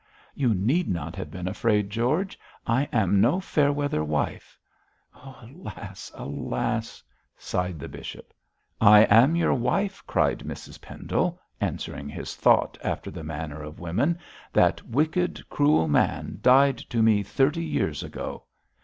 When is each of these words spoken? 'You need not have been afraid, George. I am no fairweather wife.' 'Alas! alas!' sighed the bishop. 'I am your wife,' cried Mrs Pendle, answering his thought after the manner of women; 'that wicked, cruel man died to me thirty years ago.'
'You 0.33 0.55
need 0.55 0.89
not 0.89 1.15
have 1.17 1.29
been 1.29 1.47
afraid, 1.47 1.91
George. 1.91 2.39
I 2.65 2.89
am 2.91 3.21
no 3.21 3.39
fairweather 3.39 4.03
wife.' 4.03 4.57
'Alas! 5.13 6.11
alas!' 6.15 7.03
sighed 7.37 7.77
the 7.77 7.87
bishop. 7.87 8.33
'I 8.81 9.01
am 9.03 9.35
your 9.35 9.53
wife,' 9.53 10.01
cried 10.07 10.39
Mrs 10.39 10.81
Pendle, 10.81 11.39
answering 11.59 12.09
his 12.09 12.35
thought 12.35 12.79
after 12.83 13.11
the 13.11 13.23
manner 13.23 13.61
of 13.61 13.79
women; 13.79 14.17
'that 14.53 14.87
wicked, 14.87 15.47
cruel 15.49 15.87
man 15.87 16.39
died 16.41 16.79
to 16.79 17.03
me 17.03 17.21
thirty 17.21 17.63
years 17.63 18.01
ago.' 18.01 18.45